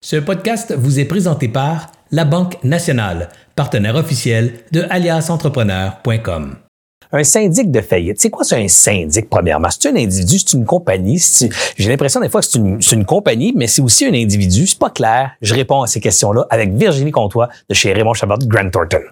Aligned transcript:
Ce 0.00 0.14
podcast 0.14 0.72
vous 0.78 1.00
est 1.00 1.06
présenté 1.06 1.48
par 1.48 1.90
La 2.12 2.24
Banque 2.24 2.62
Nationale, 2.62 3.30
partenaire 3.56 3.96
officiel 3.96 4.60
de 4.70 4.84
aliasentrepreneur.com. 4.88 6.54
Un 7.10 7.24
syndic 7.24 7.72
de 7.72 7.80
faillite, 7.80 8.20
c'est 8.20 8.30
quoi 8.30 8.44
c'est 8.44 8.62
un 8.62 8.68
syndic 8.68 9.28
premièrement? 9.28 9.66
C'est 9.70 9.88
un 9.88 9.96
individu, 9.96 10.38
c'est 10.38 10.56
une 10.56 10.64
compagnie? 10.64 11.20
J'ai 11.76 11.88
l'impression 11.88 12.20
des 12.20 12.28
fois 12.28 12.42
que 12.42 12.46
c'est 12.46 12.94
une, 12.94 13.04
compagnie, 13.04 13.52
mais 13.56 13.66
c'est 13.66 13.82
aussi 13.82 14.04
un 14.04 14.14
individu. 14.14 14.68
C'est 14.68 14.78
pas 14.78 14.90
clair. 14.90 15.32
Je 15.42 15.52
réponds 15.52 15.82
à 15.82 15.88
ces 15.88 15.98
questions-là 15.98 16.46
avec 16.48 16.74
Virginie 16.74 17.10
Comtois 17.10 17.48
de 17.68 17.74
chez 17.74 17.92
Raymond 17.92 18.14
Chabot 18.14 18.38
Grant 18.46 18.70
Thornton. 18.70 19.02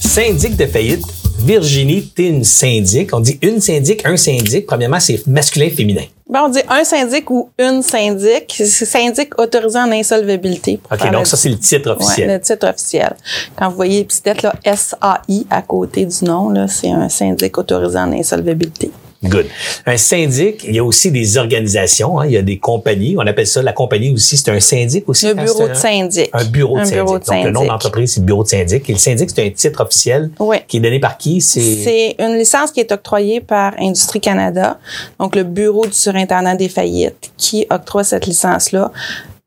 Syndic 0.00 0.56
de 0.56 0.66
faillite, 0.66 1.04
Virginie, 1.38 2.08
t'es 2.08 2.28
une 2.28 2.42
syndic. 2.42 3.14
On 3.14 3.20
dit 3.20 3.38
une 3.42 3.60
syndic, 3.60 4.04
un 4.06 4.16
syndic. 4.16 4.66
Premièrement, 4.66 4.98
c'est 4.98 5.24
masculin, 5.28 5.70
féminin. 5.70 6.04
Ben, 6.32 6.44
on 6.44 6.48
dit 6.48 6.62
un 6.66 6.82
syndic 6.82 7.30
ou 7.30 7.50
une 7.58 7.82
syndic. 7.82 8.54
Syndic 8.64 9.38
autorisé 9.38 9.78
en 9.78 9.92
insolvabilité. 9.92 10.80
OK, 10.90 11.12
donc 11.12 11.26
ça, 11.26 11.36
c'est 11.36 11.50
le 11.50 11.58
titre 11.58 11.90
officiel. 11.90 12.26
Ouais, 12.26 12.34
le 12.36 12.40
titre 12.40 12.66
officiel. 12.68 13.14
Quand 13.54 13.68
vous 13.68 13.76
voyez 13.76 14.02
petite 14.02 14.24
lettre 14.24 14.46
là, 14.46 14.74
SAI 14.74 15.44
à 15.50 15.60
côté 15.60 16.06
du 16.06 16.24
nom, 16.24 16.48
là, 16.48 16.68
c'est 16.68 16.90
un 16.90 17.10
syndic 17.10 17.58
autorisé 17.58 17.98
en 17.98 18.12
insolvabilité. 18.12 18.90
Good. 19.22 19.46
Un 19.86 19.96
syndic, 19.96 20.64
il 20.64 20.74
y 20.74 20.78
a 20.78 20.84
aussi 20.84 21.12
des 21.12 21.36
organisations, 21.38 22.18
hein, 22.18 22.26
il 22.26 22.32
y 22.32 22.36
a 22.36 22.42
des 22.42 22.58
compagnies. 22.58 23.14
On 23.16 23.26
appelle 23.26 23.46
ça 23.46 23.62
la 23.62 23.72
compagnie 23.72 24.10
aussi. 24.10 24.36
C'est 24.36 24.50
un 24.50 24.58
syndic 24.58 25.08
aussi. 25.08 25.28
Un 25.28 25.34
bureau 25.34 25.68
de 25.68 25.74
syndic. 25.74 26.30
Un 26.32 26.44
bureau 26.44 26.80
de, 26.80 26.84
syndic. 26.84 27.28
Donc, 27.28 27.44
le 27.44 27.50
nom 27.52 27.64
d'entreprise, 27.66 28.14
c'est 28.14 28.20
le 28.20 28.26
bureau 28.26 28.42
de 28.42 28.48
syndic. 28.48 28.88
Et 28.90 28.92
le 28.92 28.98
syndic, 28.98 29.30
c'est 29.30 29.46
un 29.46 29.50
titre 29.50 29.80
officiel 29.80 30.30
qui 30.66 30.78
est 30.78 30.80
donné 30.80 30.98
par 30.98 31.16
qui? 31.16 31.40
C'est 31.40 32.16
une 32.18 32.36
licence 32.36 32.72
qui 32.72 32.80
est 32.80 32.90
octroyée 32.90 33.40
par 33.40 33.74
Industrie 33.78 34.20
Canada, 34.20 34.78
donc 35.18 35.36
le 35.36 35.44
bureau 35.44 35.86
du 35.86 35.92
surintendant 35.92 36.54
des 36.54 36.68
faillites, 36.68 37.32
qui 37.36 37.66
octroie 37.70 38.04
cette 38.04 38.26
licence-là 38.26 38.90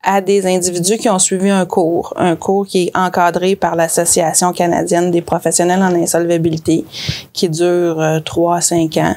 à 0.06 0.20
des 0.20 0.46
individus 0.46 0.98
qui 0.98 1.08
ont 1.08 1.18
suivi 1.18 1.50
un 1.50 1.66
cours, 1.66 2.14
un 2.16 2.36
cours 2.36 2.64
qui 2.64 2.84
est 2.84 2.96
encadré 2.96 3.56
par 3.56 3.74
l'Association 3.74 4.52
canadienne 4.52 5.10
des 5.10 5.20
professionnels 5.20 5.82
en 5.82 5.92
insolvabilité, 5.94 6.84
qui 7.32 7.48
dure 7.48 8.00
euh, 8.00 8.20
trois 8.20 8.58
à 8.58 8.60
cinq 8.60 8.96
ans 8.98 9.16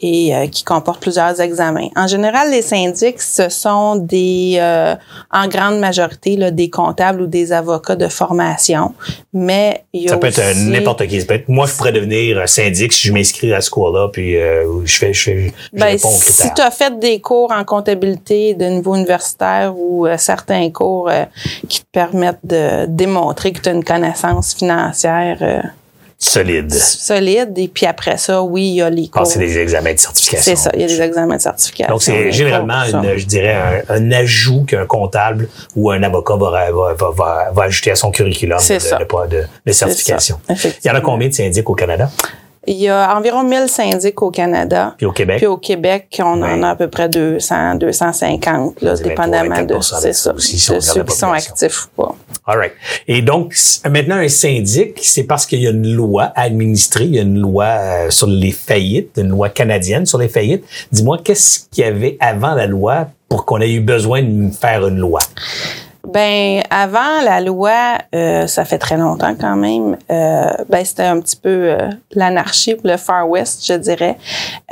et 0.00 0.34
euh, 0.34 0.46
qui 0.46 0.64
comporte 0.64 1.00
plusieurs 1.00 1.40
examens. 1.40 1.88
En 1.94 2.06
général, 2.06 2.50
les 2.50 2.62
syndics, 2.62 3.20
ce 3.20 3.48
sont 3.48 3.96
des, 3.96 4.56
euh, 4.58 4.94
en 5.30 5.46
grande 5.46 5.78
majorité, 5.78 6.36
là, 6.36 6.50
des 6.50 6.70
comptables 6.70 7.22
ou 7.22 7.26
des 7.26 7.52
avocats 7.52 7.96
de 7.96 8.08
formation, 8.08 8.94
mais 9.32 9.84
il 9.92 10.02
y 10.02 10.06
a 10.06 10.10
Ça 10.10 10.16
peut 10.16 10.28
être 10.28 10.56
n'importe 10.56 11.06
qui. 11.06 11.22
Peut 11.24 11.34
être, 11.34 11.48
moi, 11.48 11.66
je 11.66 11.76
pourrais 11.76 11.92
devenir 11.92 12.48
syndic 12.48 12.92
si 12.92 13.08
je 13.08 13.12
m'inscris 13.12 13.52
à 13.52 13.60
ce 13.60 13.70
cours-là, 13.70 14.08
puis 14.12 14.36
euh, 14.36 14.84
je 14.84 14.96
fais, 14.96 15.12
je, 15.12 15.22
fais, 15.22 15.52
je 15.72 15.78
ben, 15.78 15.86
réponds 15.86 16.08
aux 16.08 16.18
critères. 16.18 16.46
Si 16.46 16.54
tu 16.54 16.62
as 16.62 16.70
fait 16.70 16.98
des 16.98 17.20
cours 17.20 17.52
en 17.52 17.64
comptabilité 17.64 18.54
de 18.54 18.64
niveau 18.64 18.94
universitaire 18.94 19.74
ou 19.76 20.06
certains 20.16 20.70
cours 20.70 21.10
qui 21.68 21.80
te 21.80 21.86
permettent 21.92 22.38
de 22.44 22.86
démontrer 22.86 23.52
que 23.52 23.60
tu 23.60 23.68
as 23.68 23.72
une 23.72 23.84
connaissance 23.84 24.54
financière 24.54 25.70
Solide. 26.22 26.70
Solide. 26.70 27.56
Et 27.56 27.68
puis 27.68 27.86
après 27.86 28.18
ça, 28.18 28.42
oui, 28.42 28.68
il 28.68 28.74
y 28.74 28.82
a 28.82 28.90
les 28.90 29.08
cours. 29.08 29.26
c'est 29.26 29.38
des 29.38 29.56
examens 29.56 29.94
de 29.94 29.98
certification. 29.98 30.54
C'est 30.54 30.56
ça, 30.56 30.70
il 30.74 30.82
y 30.82 30.84
a 30.84 30.86
des 30.86 31.00
examens 31.00 31.36
de 31.36 31.40
certification. 31.40 31.92
Donc, 31.92 32.02
c'est 32.02 32.30
généralement, 32.30 32.82
une, 32.84 33.16
je 33.16 33.24
dirais, 33.24 33.84
un, 33.88 34.12
ajout 34.12 34.64
qu'un 34.64 34.84
comptable 34.84 35.48
ou 35.74 35.90
un 35.90 36.02
avocat 36.02 36.36
va, 36.36 36.70
va, 36.70 36.94
va, 36.94 37.50
va, 37.52 37.62
ajouter 37.62 37.92
à 37.92 37.96
son 37.96 38.10
curriculum 38.10 38.58
de, 38.58 38.74
de, 38.74 39.36
de, 39.36 39.44
de 39.64 39.72
certification. 39.72 40.38
Il 40.50 40.88
y 40.88 40.90
en 40.90 40.94
a 40.94 41.00
combien 41.00 41.28
de 41.28 41.32
syndics 41.32 41.68
au 41.70 41.74
Canada? 41.74 42.10
Il 42.70 42.76
y 42.76 42.88
a 42.88 43.16
environ 43.16 43.42
1000 43.42 43.68
syndics 43.68 44.22
au 44.22 44.30
Canada. 44.30 44.94
Puis 44.96 45.04
au 45.04 45.10
Québec? 45.10 45.38
Puis 45.38 45.46
au 45.46 45.56
Québec, 45.56 46.20
on 46.22 46.40
en 46.40 46.62
a 46.62 46.68
à 46.68 46.76
peu 46.76 46.86
près 46.86 47.08
200, 47.08 47.74
250, 47.74 48.80
là, 48.82 48.94
dépendamment 48.94 49.62
de, 49.62 49.74
c'est 49.80 50.12
ça, 50.12 50.32
de 50.32 50.38
ceux 50.38 51.02
qui 51.02 51.16
sont 51.16 51.32
actifs 51.32 51.86
ou 51.86 52.02
pas. 52.02 52.14
All 52.46 52.58
right. 52.58 52.72
Et 53.08 53.22
donc, 53.22 53.56
maintenant, 53.90 54.18
un 54.18 54.28
syndic, 54.28 55.00
c'est 55.02 55.24
parce 55.24 55.46
qu'il 55.46 55.60
y 55.60 55.66
a 55.66 55.70
une 55.70 55.92
loi 55.92 56.30
à 56.36 56.42
administrer, 56.42 57.06
il 57.06 57.16
y 57.16 57.18
a 57.18 57.22
une 57.22 57.40
loi 57.40 57.64
euh, 57.64 58.10
sur 58.10 58.28
les 58.28 58.52
faillites, 58.52 59.18
une 59.18 59.30
loi 59.30 59.48
canadienne 59.48 60.06
sur 60.06 60.18
les 60.18 60.28
faillites. 60.28 60.64
Dis-moi, 60.92 61.18
qu'est-ce 61.24 61.68
qu'il 61.72 61.82
y 61.82 61.86
avait 61.88 62.16
avant 62.20 62.54
la 62.54 62.68
loi 62.68 63.08
pour 63.28 63.46
qu'on 63.46 63.60
ait 63.60 63.72
eu 63.72 63.80
besoin 63.80 64.22
de 64.22 64.50
faire 64.54 64.86
une 64.86 64.98
loi? 64.98 65.18
Ben 66.12 66.62
avant 66.70 67.22
la 67.24 67.40
loi, 67.40 67.98
euh, 68.14 68.46
ça 68.46 68.64
fait 68.64 68.78
très 68.78 68.96
longtemps 68.96 69.34
quand 69.40 69.56
même. 69.56 69.96
Euh, 70.10 70.50
ben 70.68 70.84
c'était 70.84 71.04
un 71.04 71.20
petit 71.20 71.36
peu 71.36 71.70
euh, 71.70 71.88
l'anarchie 72.12 72.76
le 72.82 72.96
Far 72.96 73.28
West, 73.28 73.66
je 73.66 73.74
dirais. 73.74 74.16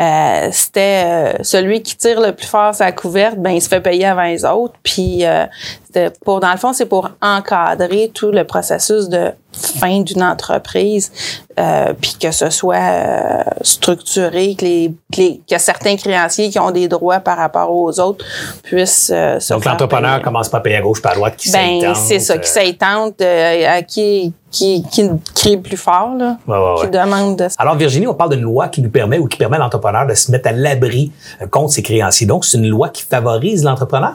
Euh, 0.01 0.49
c'était 0.53 1.43
celui 1.43 1.83
qui 1.83 1.97
tire 1.97 2.21
le 2.21 2.33
plus 2.33 2.47
fort 2.47 2.75
sa 2.75 2.93
couverte, 2.93 3.37
ben 3.39 3.51
il 3.51 3.63
se 3.63 3.69
fait 3.69 3.81
payer 3.81 4.07
avant 4.07 4.23
les 4.23 4.45
autres. 4.45 4.75
Puis 4.83 5.25
pour 6.25 6.41
dans 6.41 6.53
le 6.53 6.59
fond, 6.59 6.73
c'est 6.73 6.87
pour 6.87 7.11
encadrer 7.23 8.11
tout 8.15 8.31
le 8.31 8.45
processus 8.45 9.09
de 9.09 9.33
fin 9.53 10.01
d'une 10.01 10.23
entreprise, 10.23 11.11
euh, 11.59 11.93
puis 11.99 12.17
que 12.21 12.31
ce 12.31 12.51
soit 12.51 12.77
euh, 12.77 13.43
structuré, 13.63 14.55
que 14.55 14.65
les, 14.65 14.95
que, 15.13 15.59
certains 15.59 15.97
créanciers 15.97 16.51
qui 16.51 16.59
ont 16.59 16.71
des 16.71 16.87
droits 16.87 17.21
par 17.21 17.39
rapport 17.39 17.75
aux 17.75 17.99
autres 17.99 18.25
puissent 18.63 19.11
euh, 19.13 19.41
se 19.41 19.55
Donc 19.55 19.65
l'entrepreneur 19.65 20.23
commence 20.23 20.49
pas 20.49 20.59
à 20.59 20.61
payer 20.61 20.77
à 20.77 20.81
gauche, 20.83 21.03
pas 21.03 21.11
à 21.11 21.15
droite, 21.15 21.35
qui 21.37 21.51
ben, 21.51 21.95
c'est 21.95 22.21
ça, 22.21 22.39
qui 22.39 22.49
s'étente, 22.49 23.21
à 23.21 23.83
qui 23.83 24.33
qui, 24.51 24.83
qui 24.91 25.11
crie 25.35 25.59
plus 25.59 25.77
fort, 25.77 26.15
là, 26.17 26.39
qui 26.81 26.89
demande 26.89 27.37
de... 27.37 27.49
Alors, 27.59 27.77
Virginie, 27.77 28.07
on 28.07 28.15
parle 28.15 28.31
d'une 28.31 28.41
loi 28.41 28.69
qui 28.69 28.81
nous 28.81 28.89
permet 28.89 29.19
ou 29.19 29.27
qui 29.27 29.37
permet 29.37 29.57
à 29.57 29.61
l'entrepreneur 29.61 30.07
de 30.07 30.15
se 30.15 30.31
mettre 30.31 30.49
à 30.49 30.53
l'abri 30.53 31.13
contre 31.51 31.75
ses 31.75 31.83
créanciers. 31.83 32.27
Donc, 32.27 32.47
c'est 32.47 32.57
une 32.57 32.69
loi 32.69 32.89
qui 32.89 33.03
favorise 33.03 33.63
l'entrepreneur? 33.63 34.15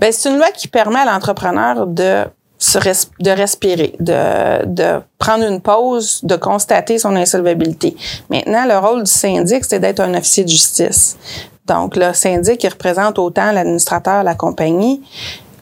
Ben, 0.00 0.10
c'est 0.12 0.30
une 0.30 0.38
loi 0.38 0.50
qui 0.50 0.66
permet 0.66 1.00
à 1.00 1.04
l'entrepreneur 1.04 1.86
de 1.86 2.24
se 2.56 2.78
de 3.20 3.30
respirer, 3.30 3.94
de, 4.00 4.64
de 4.64 5.00
prendre 5.18 5.44
une 5.44 5.60
pause, 5.60 6.20
de 6.22 6.36
constater 6.36 6.98
son 6.98 7.14
insolvabilité. 7.16 7.94
Maintenant, 8.30 8.64
le 8.64 8.78
rôle 8.78 9.02
du 9.02 9.10
syndic, 9.10 9.62
c'est 9.66 9.78
d'être 9.78 10.00
un 10.00 10.14
officier 10.14 10.44
de 10.44 10.48
justice. 10.48 11.18
Donc, 11.66 11.96
le 11.96 12.14
syndic, 12.14 12.64
il 12.64 12.70
représente 12.70 13.18
autant 13.18 13.52
l'administrateur, 13.52 14.22
la 14.22 14.34
compagnie, 14.34 15.02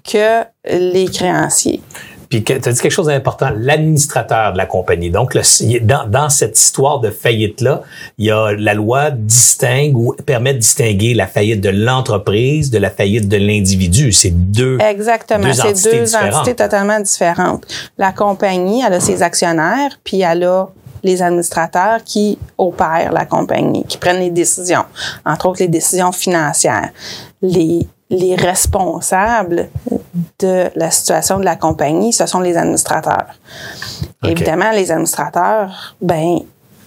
que 0.05 0.45
les 0.65 1.07
créanciers. 1.07 1.83
Puis 2.29 2.45
tu 2.45 2.53
as 2.53 2.59
dit 2.59 2.81
quelque 2.81 2.91
chose 2.91 3.07
d'important, 3.07 3.51
l'administrateur 3.57 4.53
de 4.53 4.59
la 4.59 4.67
compagnie. 4.67 5.11
Donc, 5.11 5.37
dans, 5.83 6.07
dans, 6.09 6.29
cette 6.29 6.59
histoire 6.59 7.01
de 7.01 7.11
faillite-là, 7.11 7.83
il 8.19 8.27
y 8.27 8.31
a 8.31 8.53
la 8.53 8.75
loi 8.75 9.11
distingue 9.11 9.97
ou 9.97 10.15
permet 10.27 10.53
de 10.53 10.59
distinguer 10.59 11.15
la 11.15 11.27
faillite 11.27 11.61
de 11.61 11.71
l'entreprise 11.71 12.71
de 12.71 12.79
la 12.79 12.91
faillite 12.91 13.29
de 13.29 13.37
l'individu. 13.37 14.13
C'est 14.13 14.31
deux 14.31 14.79
Exactement, 14.81 15.53
c'est 15.53 15.91
deux 15.91 16.15
entités 16.15 16.55
totalement 16.55 17.01
différentes. 17.01 17.67
La 17.97 18.13
compagnie, 18.13 18.83
elle 18.87 18.95
a 18.95 19.01
ses 19.01 19.23
actionnaires, 19.23 19.99
puis 20.05 20.21
elle 20.21 20.45
a 20.45 20.69
les 21.03 21.23
administrateurs 21.23 22.03
qui 22.05 22.39
opèrent 22.59 23.13
la 23.13 23.25
compagnie, 23.25 23.85
qui 23.85 23.99
prennent 23.99 24.21
les 24.21 24.31
décisions, 24.31 24.85
entre 25.25 25.47
autres 25.47 25.61
les 25.61 25.69
décisions 25.69 26.13
financières. 26.13 26.91
Les 27.41 27.87
les 28.11 28.35
responsables 28.37 29.69
de 30.41 30.71
la 30.77 30.91
situation 30.91 31.39
de 31.39 31.45
la 31.45 31.57
compagnie, 31.57 32.13
ce 32.13 32.27
sont 32.27 32.41
les 32.41 32.57
administrateurs. 32.57 33.27
Évidemment, 34.25 34.71
les 34.73 34.91
administrateurs, 34.91 35.97
ben, 36.01 36.39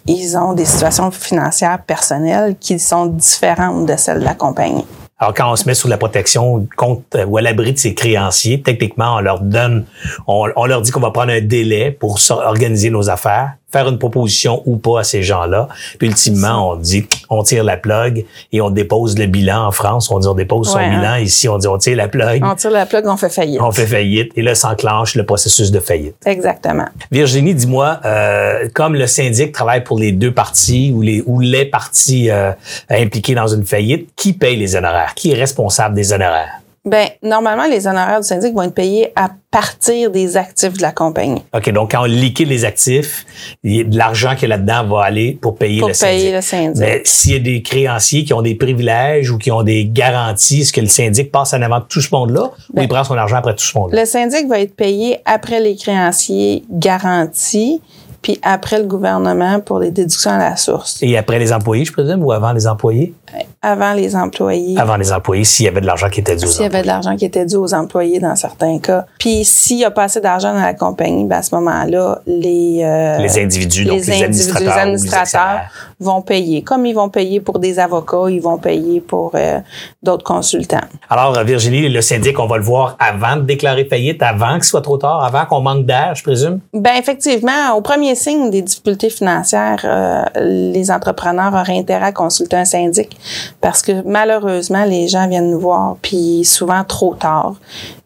ils 0.08 0.38
ont 0.38 0.54
des 0.54 0.66
situations 0.66 1.12
financières 1.12 1.82
personnelles 1.84 2.56
qui 2.60 2.80
sont 2.80 3.06
différentes 3.08 3.86
de 3.86 3.96
celles 3.98 4.20
de 4.20 4.26
la 4.26 4.34
compagnie. 4.34 4.86
Alors, 5.20 5.36
quand 5.36 5.52
on 5.52 5.56
se 5.56 5.66
met 5.66 5.76
sous 5.76 5.88
la 5.88 5.98
protection 5.98 6.68
contre 6.76 7.26
ou 7.28 7.38
à 7.38 7.42
l'abri 7.42 7.74
de 7.74 7.78
ses 7.78 7.94
créanciers, 7.94 8.62
techniquement, 8.62 9.18
on 9.18 9.20
leur 9.20 9.40
donne, 9.40 9.86
on, 10.26 10.50
on 10.56 10.66
leur 10.66 10.82
dit 10.82 10.90
qu'on 10.90 11.00
va 11.00 11.12
prendre 11.12 11.32
un 11.32 11.42
délai 11.42 11.92
pour 11.92 12.20
organiser 12.32 12.90
nos 12.90 13.08
affaires 13.08 13.54
faire 13.72 13.88
une 13.88 13.98
proposition 13.98 14.62
ou 14.66 14.78
pas 14.78 15.02
à 15.02 15.04
ces 15.04 15.24
gens-là. 15.24 15.68
Puis 15.98 16.08
ultimement, 16.08 16.72
on 16.72 16.76
dit, 16.76 17.06
on 17.30 17.44
tire 17.44 17.64
la 17.64 17.78
plug 17.78 18.26
et 18.52 18.62
on 18.62 18.70
dépose 18.70 19.18
le 19.18 19.26
bilan 19.28 19.68
en 19.68 19.72
France. 19.72 20.12
On 20.12 20.20
dit, 20.20 20.28
on 20.28 20.34
dépose 20.34 20.70
son 20.70 20.80
bilan. 20.80 21.04
Hein. 21.04 21.20
Ici, 21.20 21.48
on 21.48 21.58
dit, 21.58 21.68
on 21.68 21.78
tire 21.78 21.98
la 21.98 22.08
plug. 22.08 22.44
On 22.44 22.56
tire 22.56 22.72
la 22.72 22.86
plug, 22.86 23.08
on 23.08 23.18
fait 23.18 23.30
faillite. 23.30 23.62
On 23.62 23.72
fait 23.72 23.88
faillite. 23.88 24.32
Et 24.36 24.42
là, 24.42 24.56
s'enclenche 24.56 25.16
le 25.16 25.26
processus 25.26 25.72
de 25.72 25.80
faillite. 25.80 26.16
Exactement. 26.26 26.86
Virginie, 27.12 27.56
dis-moi, 27.56 28.00
euh, 28.06 28.68
comme 28.74 28.96
le 28.96 29.08
syndic 29.08 29.52
travaille 29.52 29.84
pour 29.84 30.00
les 30.00 30.12
deux 30.12 30.34
parties 30.34 30.92
ou 30.94 31.02
les, 31.02 31.24
ou 31.26 31.40
les 31.40 31.66
parties 31.66 32.30
euh, 32.30 32.52
impliquées 32.90 33.36
dans 33.36 33.48
une 33.48 33.66
faillite, 33.66 34.10
qui 34.16 34.34
paye 34.34 34.56
les 34.56 34.76
honoraires? 34.76 35.14
Qui 35.16 35.32
est 35.32 35.36
responsable 35.36 35.96
des 35.96 36.14
honoraires? 36.14 36.62
Ben, 36.84 37.10
normalement, 37.22 37.68
les 37.68 37.86
honoraires 37.86 38.22
du 38.22 38.28
syndic 38.28 38.56
vont 38.56 38.64
être 38.64 38.74
payés 38.74 39.12
à 39.16 39.30
partir 39.52 40.10
des 40.10 40.36
actifs 40.36 40.74
de 40.74 40.82
la 40.82 40.92
compagnie. 40.92 41.44
OK, 41.54 41.70
donc 41.72 41.92
quand 41.92 42.02
on 42.02 42.06
liquide 42.06 42.48
les 42.48 42.66
actifs, 42.66 43.24
l'argent 43.64 44.36
qui 44.36 44.46
est 44.46 44.48
là-dedans 44.48 44.88
va 44.88 45.04
aller 45.04 45.38
pour 45.40 45.56
payer, 45.56 45.80
pour 45.80 45.90
le, 45.90 45.94
payer 45.94 46.34
le 46.34 46.42
syndic. 46.42 46.82
Mais 46.82 47.02
s'il 47.06 47.34
y 47.34 47.36
a 47.36 47.40
des 47.40 47.62
créanciers 47.62 48.24
qui 48.24 48.34
ont 48.34 48.42
des 48.42 48.56
privilèges 48.56 49.30
ou 49.30 49.38
qui 49.38 49.52
ont 49.52 49.62
des 49.62 49.86
garanties, 49.86 50.62
est-ce 50.62 50.74
que 50.74 50.82
le 50.82 50.88
syndic 50.88 51.32
passe 51.32 51.54
en 51.54 51.62
avant 51.62 51.82
tout 51.82 52.02
ce 52.02 52.10
monde-là 52.16 52.46
ou 52.46 52.82
il 52.82 52.88
ben, 52.88 52.88
prend 52.88 53.04
son 53.04 53.16
argent 53.16 53.36
après 53.36 53.54
tout 53.54 53.64
ce 53.66 53.78
monde-là? 53.78 54.00
Le 54.00 54.06
syndic 54.08 54.48
va 54.48 54.60
être 54.60 54.76
payé 54.76 55.20
après 55.26 55.60
les 55.60 55.76
créanciers 55.76 56.64
garantis 56.72 57.80
puis 58.22 58.40
après 58.44 58.80
le 58.80 58.86
gouvernement 58.86 59.60
pour 59.60 59.80
les 59.80 59.92
déductions 59.92 60.32
à 60.32 60.38
la 60.38 60.56
source. 60.56 61.00
Et 61.02 61.18
après 61.18 61.40
les 61.40 61.52
employés, 61.52 61.86
je 61.86 61.92
présume, 61.92 62.24
ou 62.24 62.32
avant 62.32 62.54
les 62.54 62.68
employés? 62.68 63.14
Avant 63.62 63.94
les 63.94 64.16
employés. 64.16 64.80
Avant 64.80 64.96
les 64.96 65.12
employés, 65.12 65.44
s'il 65.44 65.66
y 65.66 65.70
avait 65.70 65.82
de 65.82 65.86
l'argent 65.86 66.10
qui 66.10 66.22
était 66.22 66.36
dû 66.36 66.46
aux 66.46 66.50
S'il 66.50 66.64
y 66.64 66.66
avait 66.66 66.82
de 66.82 66.88
l'argent 66.88 67.16
qui 67.16 67.26
était 67.26 67.46
dû 67.46 67.56
aux 67.56 67.74
employés 67.74 68.20
dans 68.20 68.36
certains 68.36 68.80
cas. 68.80 69.06
Puis 69.20 69.44
s'il 69.46 69.80
y 69.80 69.86
a 69.86 69.92
pas 69.92 70.04
assez 70.04 70.22
d'argent 70.22 70.54
dans 70.54 70.62
la 70.62 70.74
compagnie, 70.74 71.26
ben 71.26 71.38
à 71.38 71.42
ce 71.42 71.54
moment-là, 71.56 72.22
les 72.26 72.82
euh, 72.84 73.18
Les 73.18 73.40
individus, 73.40 73.86
donc 73.86 74.00
les 74.00 74.24
administrateurs 74.24 74.76
les 74.76 74.82
administrateurs 74.82 75.62
vont 76.00 76.22
payer. 76.22 76.64
Comme 76.64 76.86
ils 76.86 76.96
vont 76.96 77.10
payer 77.10 77.40
pour 77.40 77.60
des 77.60 77.78
avocats, 77.78 78.30
ils 78.30 78.42
vont 78.42 78.58
payer 78.58 79.02
pour 79.02 79.32
euh, 79.36 79.60
d'autres 80.02 80.24
consultants. 80.24 80.82
Alors, 81.10 81.44
Virginie, 81.44 81.88
le 81.90 82.02
syndic, 82.02 82.40
on 82.40 82.48
va 82.48 82.58
le 82.58 82.64
voir 82.64 82.96
avant 83.00 83.36
de 83.36 83.42
déclarer 83.42 83.86
faillite, 83.86 84.22
avant 84.24 84.60
ce 84.62 84.70
soit 84.70 84.82
trop 84.82 84.98
tard, 84.98 85.24
avant 85.24 85.46
qu'on 85.46 85.62
manque 85.62 85.86
d'air, 85.86 86.14
je 86.16 86.24
présume? 86.24 86.60
Ben 86.74 86.94
effectivement, 86.98 87.76
au 87.76 87.82
premier 87.82 88.16
signe 88.16 88.50
des 88.50 88.62
difficultés 88.62 89.10
financières, 89.10 89.82
euh, 89.84 90.24
les 90.36 90.92
entrepreneurs 90.92 91.54
auraient 91.54 91.78
intérêt 91.78 92.08
à 92.08 92.12
consulter 92.12 92.56
un 92.56 92.66
syndic 92.66 93.18
parce 93.60 93.82
que 93.82 94.04
malheureusement, 94.06 94.86
les 94.86 95.08
gens 95.08 95.28
viennent 95.28 95.52
nous 95.52 95.60
voir 95.60 95.98
puis 96.02 96.44
souvent 96.44 96.84
trop 96.84 97.16
tard. 97.16 97.56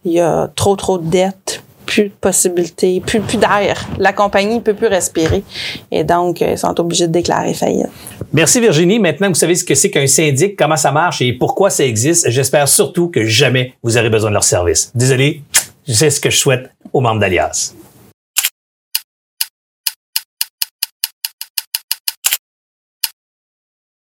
Il 0.04 0.14
y 0.14 0.20
a 0.20 0.50
trop 0.56 0.76
trop 0.76 0.98
de 0.98 1.08
dettes, 1.08 1.64
plus 1.86 2.06
de 2.06 2.14
possibilités, 2.20 3.02
plus 3.02 3.22
plus 3.22 3.38
d'air. 3.38 3.88
La 3.98 4.14
compagnie 4.14 4.56
ne 4.56 4.62
peut 4.62 4.74
plus 4.74 4.88
respirer 4.88 5.44
et 5.92 6.04
donc 6.04 6.42
euh, 6.42 6.52
ils 6.52 6.58
sont 6.58 6.80
obligés 6.80 7.08
de 7.08 7.14
déclarer 7.14 7.54
faillite. 7.54 7.88
Merci 8.34 8.60
Virginie. 8.60 9.00
Maintenant, 9.00 9.30
vous 9.30 9.36
savez 9.36 9.56
ce 9.56 9.64
que 9.64 9.76
c'est 9.76 9.90
qu'un 9.90 10.08
syndic, 10.08 10.58
comment 10.58 10.78
ça 10.78 10.92
marche 10.92 11.22
et 11.22 11.34
pourquoi 11.34 11.70
ça 11.70 11.86
existe. 11.86 12.30
J'espère 12.30 12.68
surtout 12.68 13.10
que 13.10 13.26
jamais 13.26 13.74
vous 13.84 13.98
aurez 13.98 14.10
besoin 14.10 14.30
de 14.30 14.34
leur 14.34 14.44
service. 14.44 14.92
Désolé, 14.96 15.42
c'est 15.88 16.10
ce 16.10 16.20
que 16.20 16.30
je 16.30 16.38
souhaite 16.38 16.70
aux 16.92 17.02
membres 17.02 17.20
d'Alias. 17.20 17.74